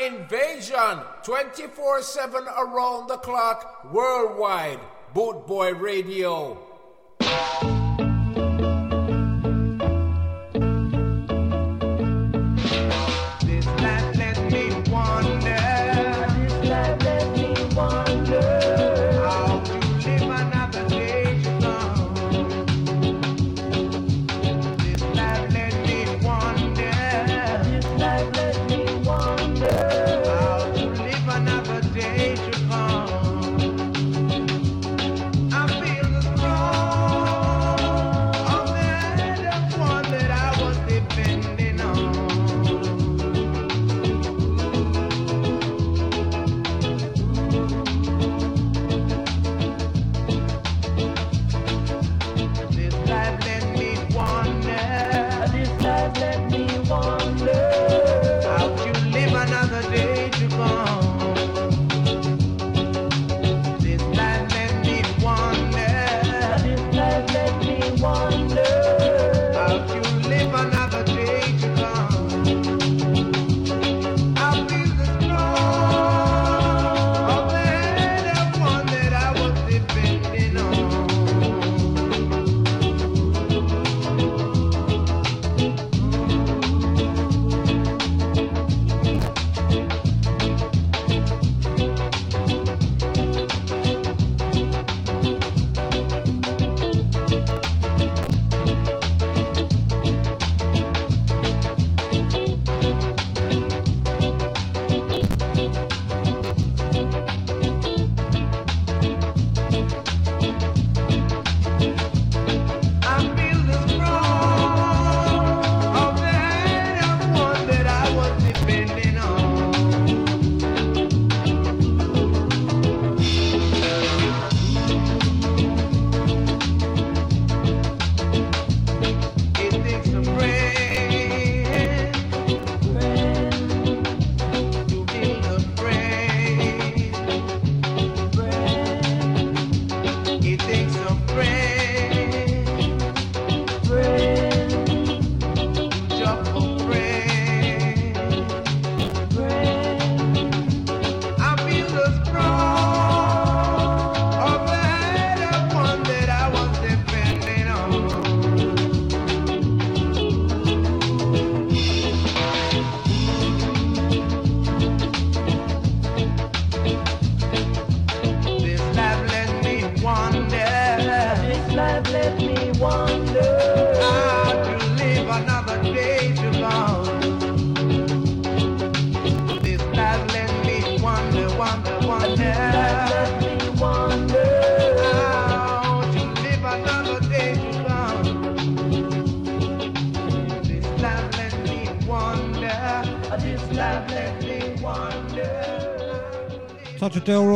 [0.00, 4.80] Invasion 24 7 around the clock worldwide.
[5.14, 6.67] Boot Boy Radio.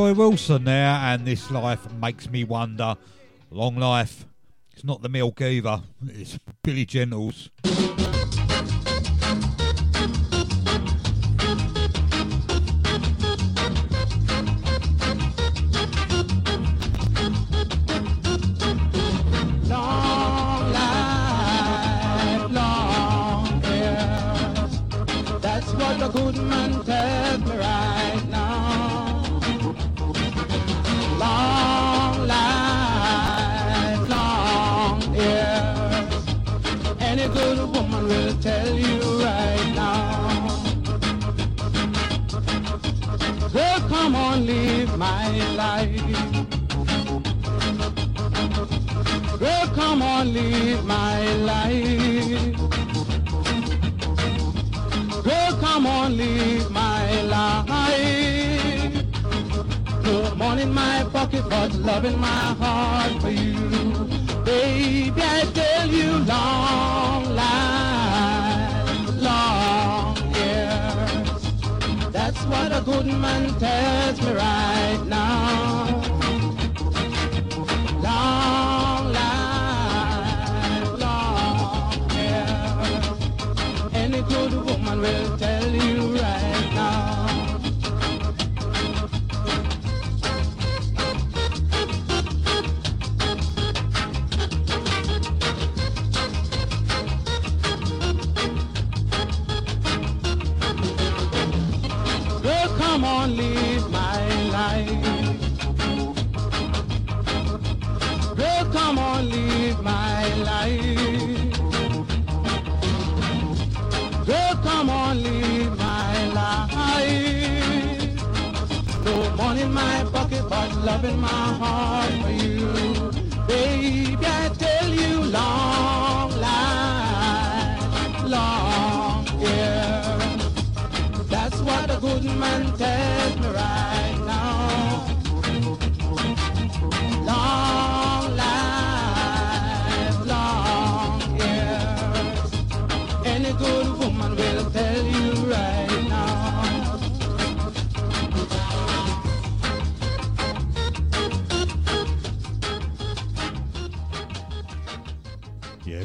[0.03, 2.97] Roy Wilson there, and this life makes me wonder.
[3.53, 4.27] Long life.
[4.73, 5.81] It's not the milk either.
[6.09, 7.42] It's Billy Gentles.
[61.49, 63.59] but loving my heart for you.
[64.45, 71.43] Baby, I tell you long life, long years.
[72.13, 75.82] That's what a good man tells me right now.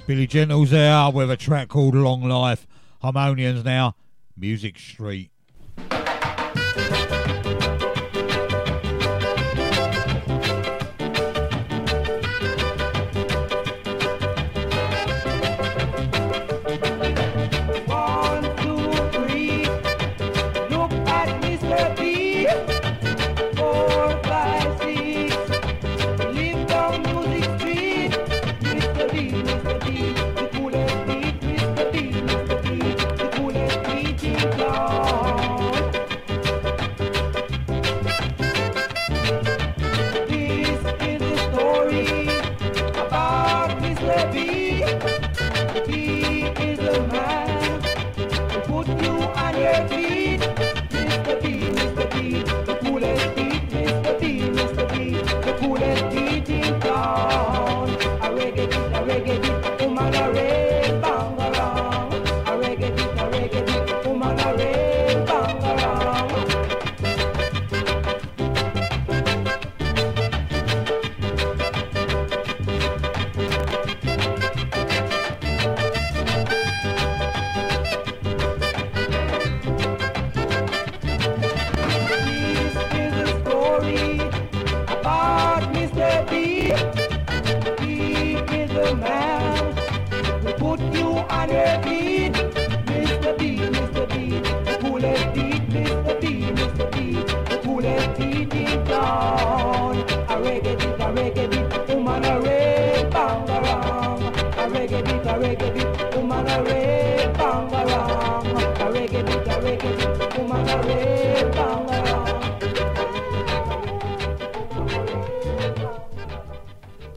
[0.07, 2.65] Billy Gentles there with a track called Long Life.
[3.01, 3.93] Harmonians now,
[4.38, 5.31] Music Street.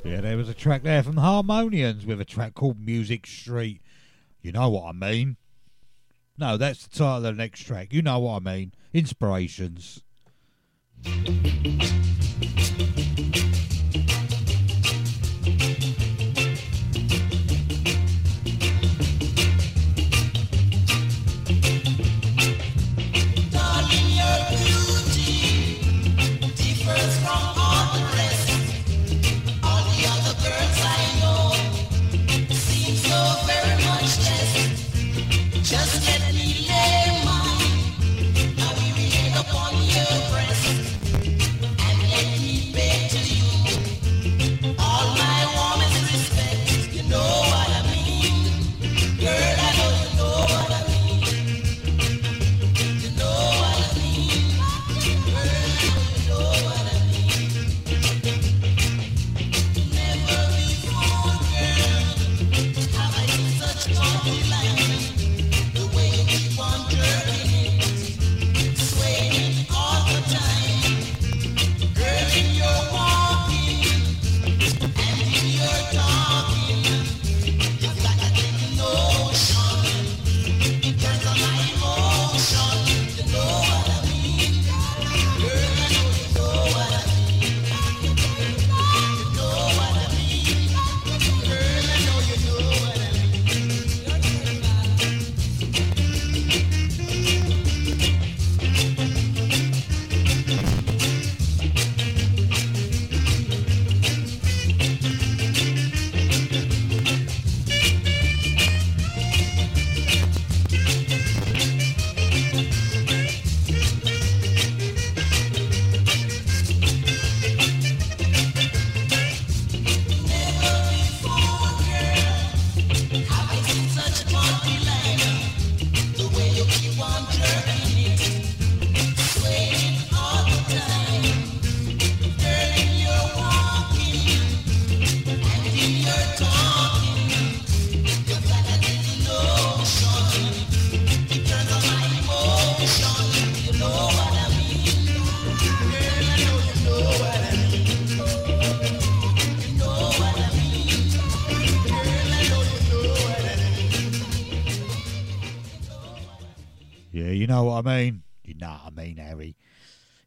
[0.05, 3.81] Yeah, there was a track there from Harmonians with a track called Music Street.
[4.43, 5.39] You know what I mean?
[6.37, 7.91] No, that's the title of the next track.
[7.91, 8.75] You know what I mean.
[8.93, 10.03] Inspirations.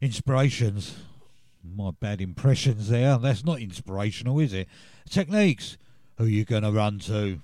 [0.04, 0.98] Inspirations.
[1.64, 3.16] My bad impressions there.
[3.16, 4.68] That's not inspirational, is it?
[5.08, 5.78] Techniques.
[6.18, 7.40] Who are you going to run to?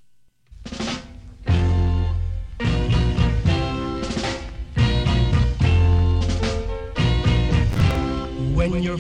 [8.54, 8.98] When you're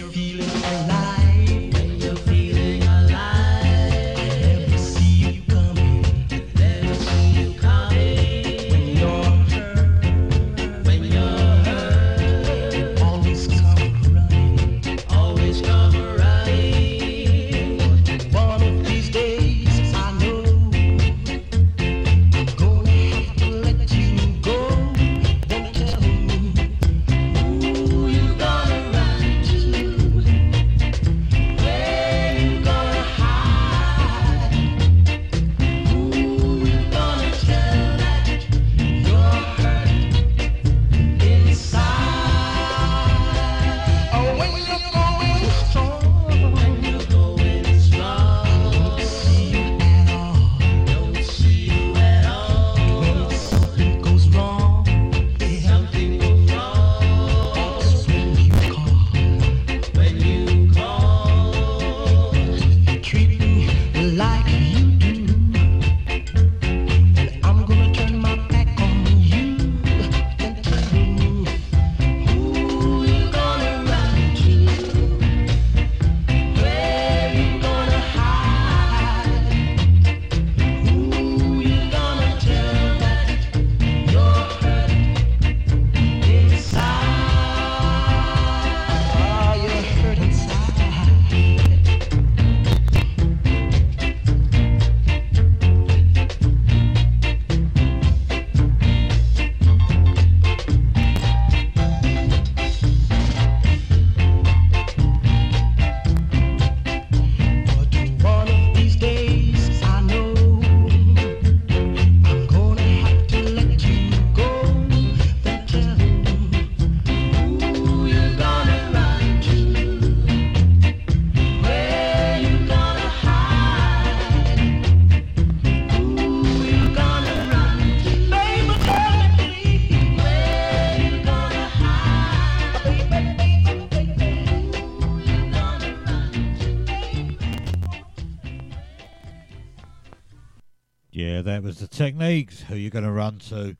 [141.60, 142.62] That was the techniques.
[142.62, 143.76] Who you're going to run to?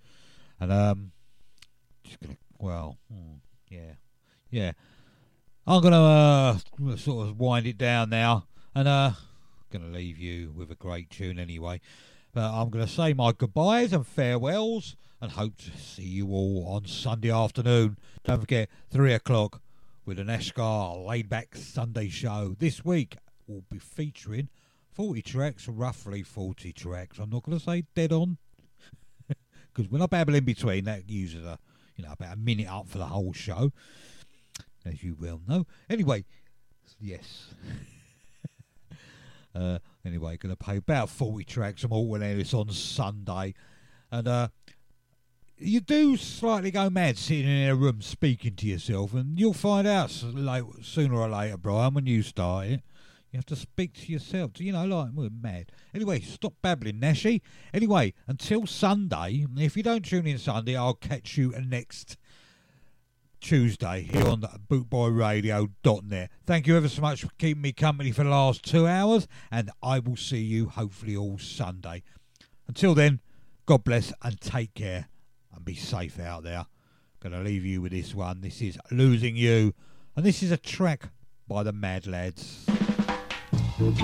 [0.61, 1.13] And um,
[2.05, 3.37] just gonna well, hmm,
[3.71, 3.93] yeah,
[4.51, 4.73] yeah.
[5.67, 9.13] I'm gonna uh sort of wind it down now, and uh,
[9.73, 11.81] gonna leave you with a great tune anyway.
[12.35, 16.85] But I'm gonna say my goodbyes and farewells, and hope to see you all on
[16.85, 17.97] Sunday afternoon.
[18.25, 19.63] Don't forget three o'clock
[20.05, 22.55] with a Nash Scar laid back Sunday show.
[22.59, 23.17] This week
[23.47, 24.51] we'll be featuring
[25.01, 27.19] 40 tracks, roughly 40 tracks.
[27.19, 28.37] I'm not going to say dead on,
[29.75, 31.59] because I babble in between, that uses a
[31.97, 33.73] you know about a minute up for the whole show,
[34.85, 35.67] as you well know.
[35.89, 36.27] Anyway,
[37.01, 37.47] yes.
[39.55, 43.55] uh, anyway, going to play about 40 tracks from Alton Ellis on Sunday,
[44.13, 44.49] and uh,
[45.57, 49.89] you do slightly go mad sitting in a room speaking to yourself, and you'll find
[49.89, 52.83] out sooner or later, Brian, when you start it.
[53.31, 54.53] You have to speak to yourself.
[54.59, 55.71] You know, like we're mad.
[55.95, 57.41] Anyway, stop babbling, Nashy.
[57.73, 59.47] Anyway, until Sunday.
[59.57, 62.17] If you don't tune in Sunday, I'll catch you next
[63.41, 66.31] Tuesday here on bootboyradio.net.
[66.45, 69.71] Thank you ever so much for keeping me company for the last two hours, and
[69.83, 72.03] I will see you hopefully all Sunday.
[72.69, 73.21] Until then,
[73.65, 75.09] God bless and take care
[75.55, 76.67] and be safe out there.
[77.21, 78.41] Gonna leave you with this one.
[78.41, 79.75] This is Losing You,
[80.17, 81.11] and this is a track
[81.49, 82.67] by the Mad Lads.
[83.81, 83.97] See